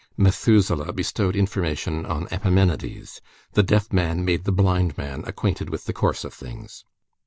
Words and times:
Methuselah 0.17 0.93
bestowed 0.93 1.35
information 1.35 2.07
on 2.07 2.27
Epimenides. 2.31 3.21
The 3.53 3.61
deaf 3.61 3.93
man 3.93 4.25
made 4.25 4.45
the 4.45 4.51
blind 4.51 4.97
man 4.97 5.23
acquainted 5.27 5.69
with 5.69 5.85
the 5.85 5.93
course 5.93 6.23
of 6.23 6.33
things. 6.33 6.85